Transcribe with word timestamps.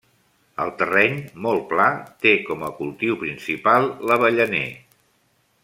El 0.63 0.71
terreny, 0.77 1.19
molt 1.47 1.67
pla, 1.73 1.85
té 2.25 2.33
com 2.47 2.65
a 2.69 2.73
cultiu 2.79 3.19
principal 3.25 3.87
l'avellaner. 4.09 4.67